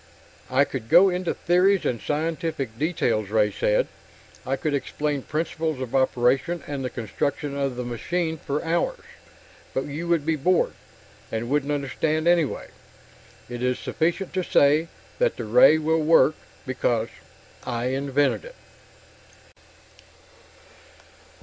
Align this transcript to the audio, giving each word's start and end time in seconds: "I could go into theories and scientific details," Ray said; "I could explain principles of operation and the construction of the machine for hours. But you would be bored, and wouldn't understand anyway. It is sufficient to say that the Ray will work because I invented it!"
"I 0.49 0.63
could 0.65 0.89
go 0.89 1.09
into 1.09 1.31
theories 1.31 1.85
and 1.85 2.01
scientific 2.01 2.79
details," 2.79 3.29
Ray 3.29 3.51
said; 3.51 3.87
"I 4.47 4.55
could 4.55 4.73
explain 4.73 5.21
principles 5.21 5.79
of 5.79 5.93
operation 5.93 6.63
and 6.65 6.83
the 6.83 6.89
construction 6.89 7.55
of 7.55 7.75
the 7.75 7.83
machine 7.85 8.39
for 8.39 8.65
hours. 8.65 9.03
But 9.75 9.85
you 9.85 10.07
would 10.07 10.25
be 10.25 10.35
bored, 10.35 10.73
and 11.31 11.51
wouldn't 11.51 11.71
understand 11.71 12.27
anyway. 12.27 12.69
It 13.47 13.61
is 13.61 13.77
sufficient 13.77 14.33
to 14.33 14.43
say 14.43 14.87
that 15.19 15.37
the 15.37 15.43
Ray 15.45 15.77
will 15.77 16.01
work 16.01 16.33
because 16.65 17.09
I 17.63 17.89
invented 17.89 18.43
it!" 18.43 18.55